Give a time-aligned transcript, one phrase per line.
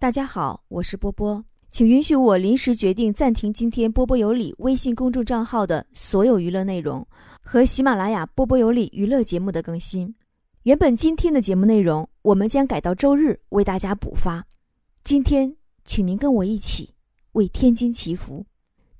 [0.00, 7.04] 大家好，我是波波，请允许我临时决定暂停今天波波有理微信公众账号的所有娱乐内容
[7.42, 10.14] 和喜马拉雅波波有理娱乐节目的更新。
[10.62, 14.46] 原本今天的节目内容我们将改到周日为大家补发。
[15.02, 15.52] 今天，
[15.84, 16.94] 请您跟我一起
[17.32, 18.46] 为天津祈福。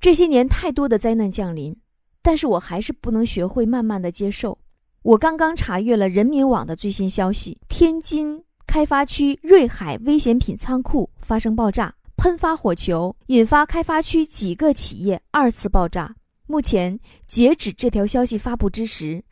[0.01, 1.77] 这些年太多的灾难降临，
[2.23, 4.59] 但是我还是不能学会慢慢的接受。
[5.03, 8.43] 我刚刚查阅了人民网的最新消息，天津。
[8.69, 16.15] 开发区瑞海危险品仓库发生爆炸，喷发火球，引发开发区几个企业二次爆炸。
[16.47, 19.25] 目前截止这条消息发布之时，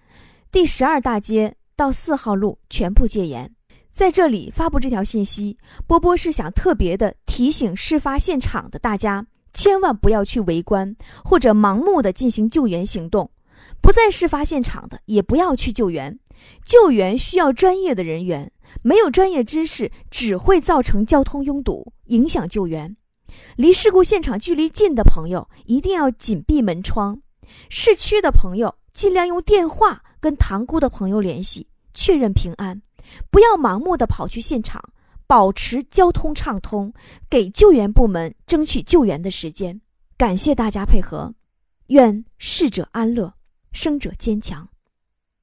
[0.50, 3.52] 第十二大街到四号路全部戒严。
[3.92, 13.30] 在这里发布这条信息，波波是想特别的提醒事发现场的大家，千万不要去围观或者盲目的进行救援行动。
[13.82, 16.18] 不在事发现场的也不要去救援，
[16.64, 18.50] 救援需要专业的人员。
[18.82, 22.94] 没有专业知识，只会造成交通拥堵，影响救援。
[23.56, 27.20] 离事故现场距离近的朋友一定要紧闭门窗。
[27.68, 32.82] 市区的朋友尽量用电话跟塘沽的朋友联系，确认平安。
[33.30, 34.82] 不要盲目的跑去现场，
[35.26, 36.92] 保持交通畅通，
[37.30, 39.80] 给救援部门争取救援的时间。
[40.18, 41.32] 感谢大家配合，
[41.86, 43.32] 愿逝者安乐，
[43.72, 44.68] 生者坚强。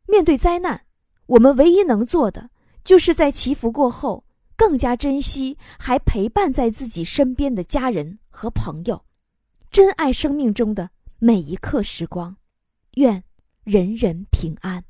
[0.07, 0.81] 面对灾难，
[1.25, 2.49] 我们唯一能做的。
[2.83, 4.25] 就是在祈福过后，
[4.57, 9.05] 更加珍惜还陪伴在自己身边的家人和朋友，
[9.71, 12.35] 珍爱生命中的每一刻时光，
[12.95, 13.23] 愿
[13.63, 14.83] 人人平安。